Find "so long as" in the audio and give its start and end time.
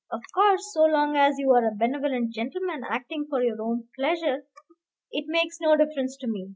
0.73-1.37